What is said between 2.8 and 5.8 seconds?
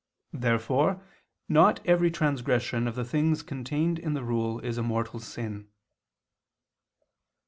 of the things contained in the rule is a mortal sin.